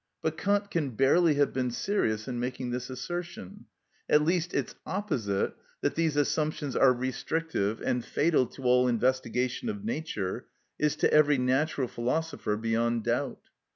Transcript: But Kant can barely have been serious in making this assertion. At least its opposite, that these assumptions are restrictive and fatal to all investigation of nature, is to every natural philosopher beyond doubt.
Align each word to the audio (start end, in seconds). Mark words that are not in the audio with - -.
But 0.23 0.35
Kant 0.35 0.71
can 0.71 0.95
barely 0.95 1.35
have 1.35 1.53
been 1.53 1.69
serious 1.69 2.27
in 2.27 2.39
making 2.39 2.71
this 2.71 2.89
assertion. 2.89 3.65
At 4.09 4.23
least 4.23 4.51
its 4.51 4.73
opposite, 4.83 5.53
that 5.81 5.93
these 5.93 6.15
assumptions 6.17 6.75
are 6.75 6.91
restrictive 6.91 7.79
and 7.83 8.03
fatal 8.03 8.47
to 8.47 8.63
all 8.63 8.87
investigation 8.87 9.69
of 9.69 9.85
nature, 9.85 10.47
is 10.79 10.95
to 10.95 11.13
every 11.13 11.37
natural 11.37 11.87
philosopher 11.87 12.57
beyond 12.57 13.03
doubt. 13.03 13.43